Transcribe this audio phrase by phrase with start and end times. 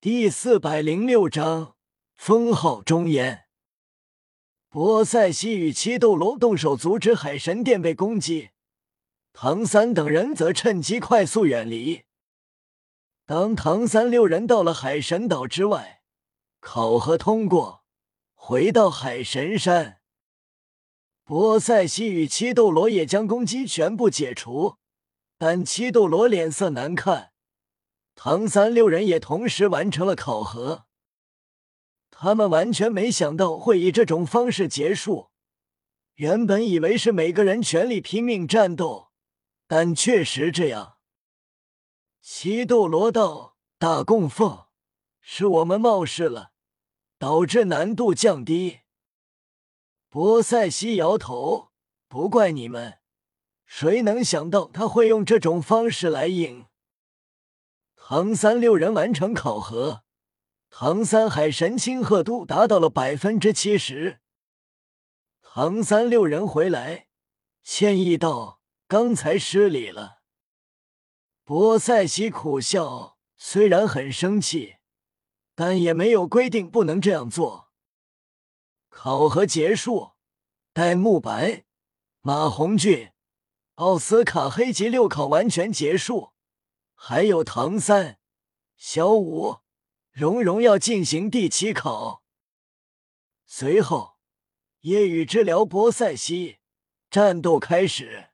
[0.00, 1.74] 第四百零六章
[2.14, 3.46] 封号终焉。
[4.68, 8.50] 波塞西与七斗罗动手阻止海神殿被攻击，
[9.32, 12.04] 唐三等人则趁机快速远离。
[13.26, 16.02] 当唐三六人到了海神岛之外，
[16.60, 17.82] 考核通过，
[18.34, 19.98] 回到海神山。
[21.24, 24.76] 波塞西与七斗罗也将攻击全部解除，
[25.36, 27.32] 但七斗罗脸色难看。
[28.20, 30.86] 唐三六人也同时完成了考核。
[32.10, 35.30] 他们完全没想到会以这种方式结束。
[36.14, 39.12] 原本以为是每个人全力拼命战斗，
[39.68, 40.96] 但确实这样。
[42.20, 44.66] 七斗罗道：“大供奉，
[45.20, 46.50] 是我们冒失了，
[47.20, 48.80] 导致难度降低。”
[50.10, 51.70] 波塞西摇头
[52.08, 52.98] ：“不怪你们，
[53.64, 56.66] 谁能想到他会用这种方式来赢？”
[58.10, 60.02] 唐三六人完成考核，
[60.70, 64.20] 唐三海神亲和度达到了百分之七十。
[65.42, 67.08] 唐三六人回来，
[67.62, 70.22] 歉意道：“刚才失礼了。”
[71.44, 74.76] 波塞西苦笑，虽然很生气，
[75.54, 77.68] 但也没有规定不能这样做。
[78.88, 80.12] 考核结束，
[80.72, 81.66] 戴沐白、
[82.22, 83.10] 马红俊、
[83.74, 86.32] 奥斯卡黑吉六考完全结束。
[87.00, 88.18] 还有唐三、
[88.76, 89.58] 小五、
[90.10, 92.24] 蓉蓉要进行第七考。
[93.46, 94.18] 随后，
[94.80, 96.58] 夜雨治疗博塞西，
[97.08, 98.30] 战斗开始。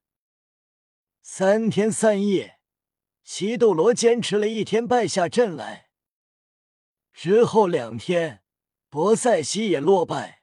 [1.20, 2.58] 三天三夜，
[3.22, 5.90] 西斗罗坚持了一天，败下阵来。
[7.12, 8.42] 之后两天，
[8.88, 10.42] 博塞西也落败。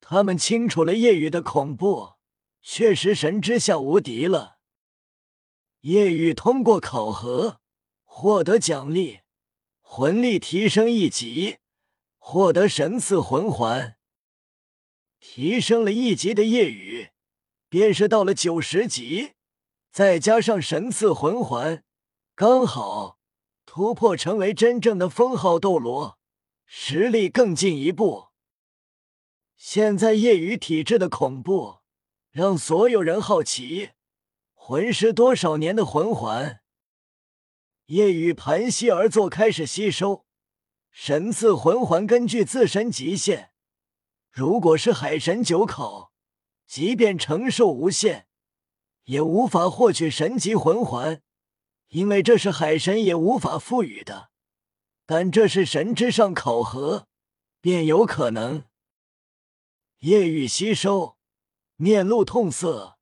[0.00, 2.14] 他们清楚了夜雨的恐怖，
[2.60, 4.57] 确实神之下无敌了。
[5.82, 7.60] 夜雨通过考核，
[8.04, 9.20] 获得奖励，
[9.80, 11.58] 魂力提升一级，
[12.18, 13.96] 获得神赐魂环。
[15.20, 17.10] 提升了一级的夜雨，
[17.68, 19.34] 便是到了九十级，
[19.92, 21.84] 再加上神赐魂环，
[22.34, 23.18] 刚好
[23.64, 26.18] 突破成为真正的封号斗罗，
[26.66, 28.28] 实力更进一步。
[29.56, 31.78] 现在夜雨体质的恐怖，
[32.30, 33.90] 让所有人好奇。
[34.68, 36.60] 魂师多少年的魂环？
[37.86, 40.26] 夜雨盘膝而坐，开始吸收
[40.90, 42.06] 神赐魂环。
[42.06, 43.50] 根据自身极限，
[44.30, 46.12] 如果是海神九考，
[46.66, 48.28] 即便承受无限，
[49.04, 51.22] 也无法获取神级魂环，
[51.88, 54.28] 因为这是海神也无法赋予的。
[55.06, 57.06] 但这是神之上考核，
[57.62, 58.64] 便有可能。
[60.00, 61.16] 夜雨吸收，
[61.76, 62.97] 面露痛色。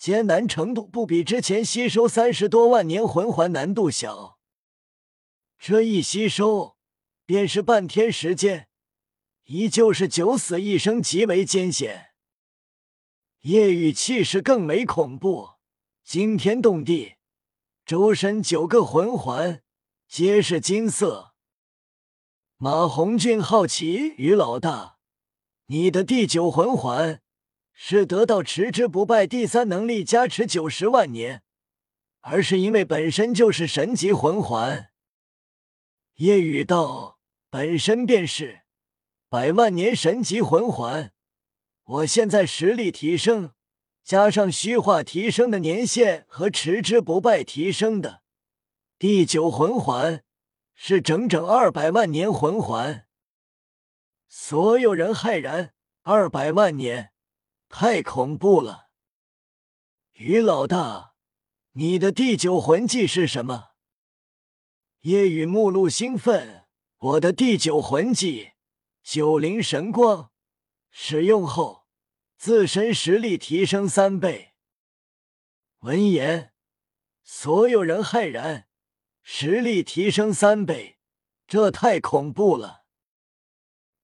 [0.00, 4.38] 艰难程度不比之前吸收三十多万年魂环难度小，
[5.58, 6.78] 这一吸收
[7.26, 8.70] 便是半天时间，
[9.44, 12.12] 依旧是九死一生，极为艰险。
[13.40, 15.50] 夜雨气势更为恐怖，
[16.02, 17.16] 惊天动地，
[17.84, 19.62] 周身九个魂环
[20.08, 21.34] 皆是金色。
[22.56, 24.96] 马红俊好奇于老大，
[25.66, 27.20] 你的第九魂环？
[27.72, 31.42] 是得到持之不败第三能力加持九十万年，
[32.20, 34.90] 而是因为本身就是神级魂环。
[36.16, 38.60] 夜雨道本身便是
[39.28, 41.12] 百万年神级魂环，
[41.84, 43.52] 我现在实力提升，
[44.04, 48.22] 加上虚化提升的年限和持之不败提升的
[48.98, 50.22] 第九魂环，
[50.74, 53.06] 是整整二百万年魂环。
[54.28, 57.12] 所有人骇然，二百万年。
[57.72, 58.90] 太恐怖了，
[60.14, 61.14] 于老大，
[61.74, 63.70] 你的第九魂技是什么？
[65.02, 66.66] 夜雨目露兴奋，
[66.98, 68.54] 我的第九魂技
[69.04, 70.32] 九灵神光，
[70.90, 71.86] 使用后
[72.36, 74.54] 自身实力提升三倍。
[75.78, 76.52] 闻言，
[77.22, 78.66] 所有人骇然，
[79.22, 80.98] 实力提升三倍，
[81.46, 82.84] 这太恐怖了。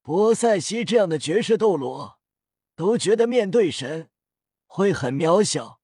[0.02, 2.15] 波塞西这样的绝世斗罗。
[2.76, 4.10] 都觉得面对神
[4.66, 5.80] 会很渺小，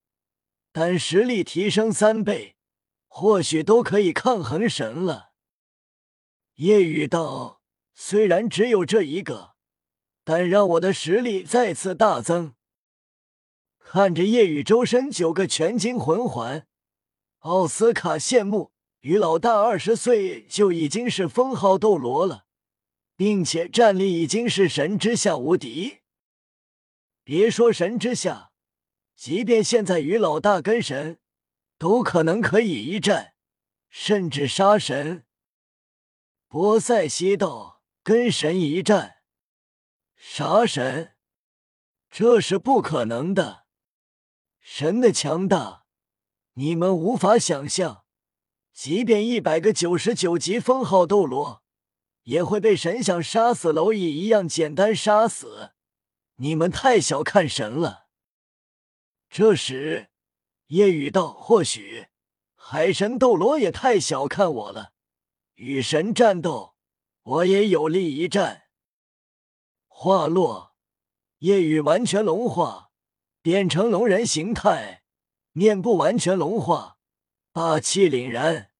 [0.71, 2.57] 但实力提升三倍，
[3.09, 5.31] 或许都可以抗衡神了。
[6.57, 7.63] 夜雨道
[7.97, 9.55] ：“虽然只有这一个，
[10.23, 12.55] 但让我的实力再次大增。”
[13.81, 16.67] 看着夜雨周身九个全金魂环，
[17.39, 22.45] 奥斯卡羡慕：“于老大二十岁就已经是封号斗罗了，
[23.17, 26.01] 并且战力已经是神之下无敌。”
[27.25, 28.51] 别说神之下，
[29.15, 31.21] 即便现在于老大跟神，
[31.79, 33.35] 都可能可以一战，
[33.89, 35.25] 甚至杀神。
[36.49, 39.19] 波塞西道：“跟神一战，
[40.17, 41.15] 杀神？
[42.11, 43.67] 这是不可能的。
[44.61, 45.85] 神的强大，
[46.55, 48.05] 你们无法想象。
[48.73, 51.63] 即便一百个九十九级封号斗罗，
[52.25, 55.73] 也会被神像杀死蝼蚁一样简单杀死。
[56.37, 58.07] 你们太小看神了。”
[59.31, 60.11] 这时，
[60.67, 62.09] 夜雨道：“或许
[62.55, 64.93] 海神斗罗也太小看我了。
[65.55, 66.75] 与神战斗，
[67.23, 68.65] 我也有力一战。”
[69.87, 70.75] 话落，
[71.39, 72.91] 夜雨完全融化，
[73.41, 75.05] 变成龙人形态，
[75.53, 76.99] 面部完全融化，
[77.53, 78.71] 霸气凛然。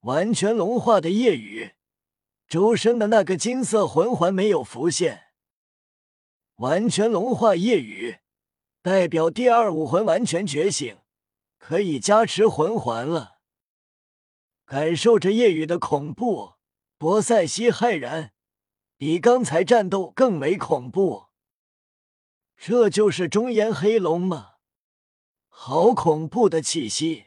[0.00, 1.74] 完全融化的夜雨，
[2.46, 5.27] 周身的那个金色魂环没有浮现。
[6.58, 8.18] 完全融化夜雨。
[8.80, 10.98] 代表第二武魂完全觉醒，
[11.58, 13.38] 可以加持魂环了。
[14.64, 16.54] 感受着夜雨的恐怖，
[16.96, 18.32] 博塞西骇然，
[18.96, 21.26] 比刚才战斗更为恐怖。
[22.56, 24.54] 这就是中炎黑龙吗？
[25.48, 27.26] 好恐怖的气息！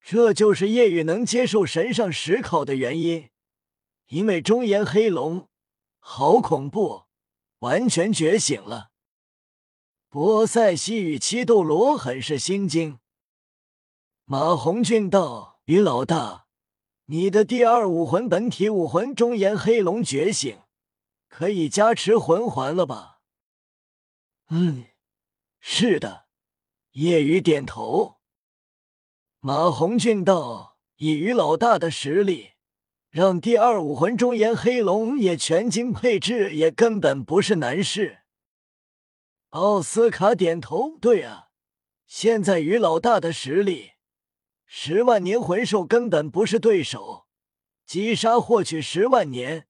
[0.00, 3.30] 这就是夜雨能接受神上十考的原因，
[4.06, 5.48] 因为中炎黑龙
[5.98, 7.07] 好恐怖，
[7.60, 8.90] 完全觉醒了。
[10.08, 12.98] 波塞西与七斗罗很是心惊。
[14.24, 16.46] 马红俊道：“于老大，
[17.06, 20.60] 你的第二武魂本体武魂中炎黑龙觉醒，
[21.28, 23.20] 可以加持魂环了吧
[24.50, 24.86] ？”“嗯，
[25.60, 26.26] 是的。”
[26.92, 28.16] 夜雨点头。
[29.40, 32.54] 马红俊道：“以于老大的实力，
[33.10, 38.18] 让第二武魂中炎黑龙也全精配置，也根本不是难事。”
[39.50, 41.48] 奥斯卡点头，对啊，
[42.06, 43.92] 现在于老大的实力，
[44.66, 47.26] 十万年魂兽根本不是对手。
[47.86, 49.66] 击杀获取十万年，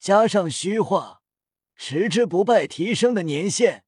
[0.00, 1.22] 加上虚化，
[1.76, 3.84] 持之不败提升的年限，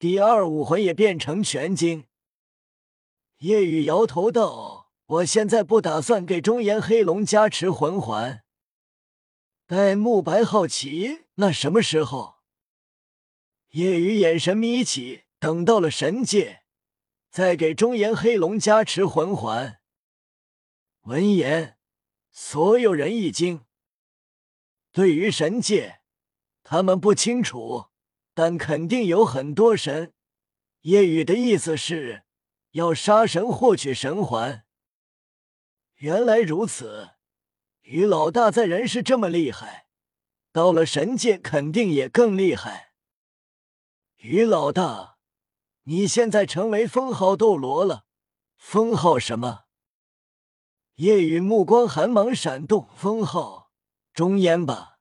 [0.00, 2.06] 第二武魂也变成全精。
[3.38, 8.42] 夜雨摇头道：“我现在不打算给中炎黑龙加持魂环。”
[9.66, 12.36] 戴沐白好奇：“那什么时候？”
[13.72, 16.62] 夜雨眼神眯起，等到了神界，
[17.30, 19.80] 再给中炎黑龙加持魂环。
[21.02, 21.76] 闻言，
[22.30, 23.64] 所有人一惊。
[24.92, 26.00] 对于神界，
[26.62, 27.86] 他们不清楚，
[28.32, 30.14] 但肯定有很多神。
[30.82, 32.22] 夜雨的意思是
[32.72, 34.63] 要杀神获取神环。
[36.04, 37.12] 原来如此，
[37.80, 39.86] 于老大在人世这么厉害，
[40.52, 42.92] 到了神界肯定也更厉害。
[44.16, 45.16] 于老大，
[45.84, 48.04] 你现在成为封号斗罗了，
[48.58, 49.64] 封号什么？
[50.96, 53.70] 夜雨目光寒芒闪动，封号
[54.12, 54.98] 中烟吧。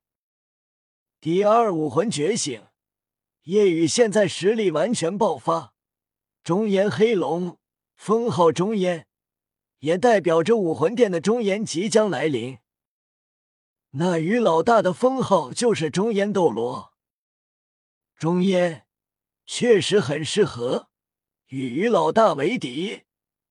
[1.20, 2.66] 第二武魂觉醒，
[3.42, 5.74] 夜雨现在实力完全爆发，
[6.46, 7.60] 中炎黑龙，
[7.94, 9.06] 封号中烟，
[9.83, 12.59] 也代表着武魂殿的中炎即将来临。
[13.91, 16.94] 那于老大的封号就是中烟斗罗，
[18.18, 18.88] 中烟。
[19.45, 20.88] 确实很适合
[21.47, 23.01] 与于老大为敌，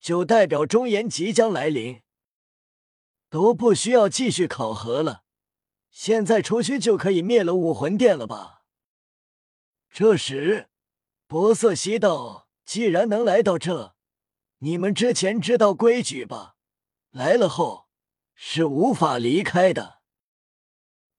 [0.01, 2.01] 就代表中炎即将来临，
[3.29, 5.25] 都不需要继续考核了。
[5.91, 8.63] 现在出去就可以灭了武魂殿了吧？
[9.91, 10.71] 这时，
[11.27, 13.95] 博瑟西道：“既然能来到这，
[14.65, 16.55] 你们之前知道规矩吧？
[17.11, 17.89] 来了后
[18.33, 20.01] 是无法离开的。”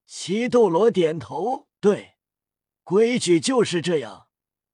[0.08, 2.16] 七斗罗点头：“对，
[2.84, 4.28] 规矩就是这样。”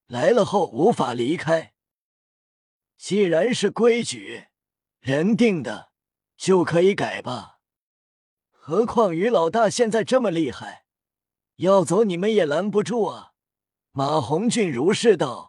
[0.06, 1.74] 来了后无法离开。
[2.96, 4.48] 既然是规矩，
[5.00, 5.92] 人定的
[6.36, 7.60] 就可以改吧。
[8.50, 10.86] 何况于老大现在这么厉害，
[11.56, 13.34] 要走你们也拦不住啊。
[13.92, 15.49] 马红俊如是道。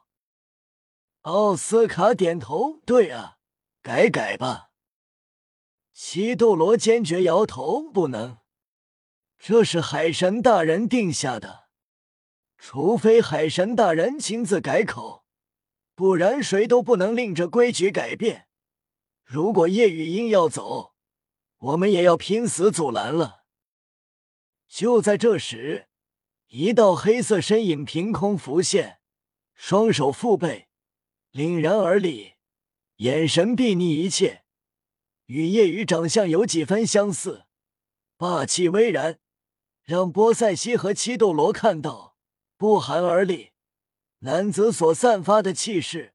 [1.22, 3.36] 奥斯卡点头，对啊，
[3.82, 4.70] 改改吧。
[5.92, 8.38] 西斗罗坚决摇头，不能，
[9.38, 11.68] 这是海神大人定下的。
[12.56, 15.26] 除非海神大人亲自改口，
[15.94, 18.48] 不然谁都不能令这规矩改变。
[19.22, 20.94] 如果叶雨硬要走，
[21.58, 23.44] 我们也要拼死阻拦了。
[24.66, 25.90] 就在这时，
[26.46, 29.00] 一道黑色身影凭空浮现，
[29.54, 30.69] 双手负背，
[31.32, 32.34] 凛然而立，
[32.96, 34.44] 眼神睥睨一切，
[35.26, 37.46] 与夜雨长相有几分相似，
[38.16, 39.20] 霸气威然，
[39.84, 42.16] 让波塞西和七斗罗看到。
[42.56, 43.52] 不寒而栗，
[44.18, 46.14] 男子所散发的气势，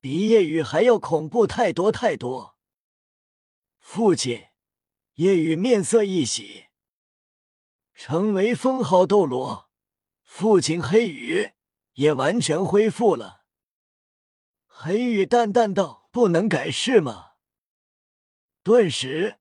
[0.00, 2.56] 比夜雨还要恐怖太多太多。
[3.78, 4.46] 父亲，
[5.14, 6.66] 夜雨面色一喜，
[7.92, 9.68] 成为封号斗罗，
[10.22, 11.50] 父亲黑羽
[11.94, 13.45] 也完全恢复了。
[14.78, 17.30] 黑羽淡淡道：“不能改是吗？”
[18.62, 19.38] 顿时，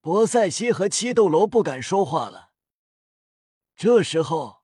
[0.00, 2.52] 博塞西和七斗罗不敢说话了。
[3.76, 4.62] 这时候，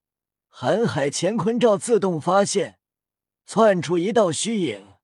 [0.51, 2.81] 瀚海乾坤罩自动发现，
[3.45, 4.95] 窜出一道虚影，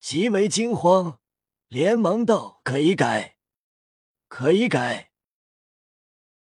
[0.00, 1.20] 极为惊慌，
[1.68, 3.36] 连忙道：“可以改，
[4.26, 5.11] 可以改。”